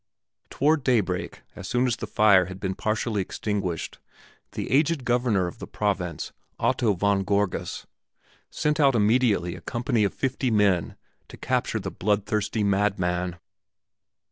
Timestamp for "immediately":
8.95-9.53